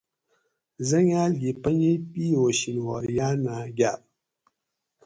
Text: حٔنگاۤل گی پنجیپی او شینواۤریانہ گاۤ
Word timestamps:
حٔنگاۤل 0.87 1.31
گی 1.41 1.51
پنجیپی 1.61 2.25
او 2.37 2.43
شینواۤریانہ 2.59 3.55
گاۤ 3.77 3.99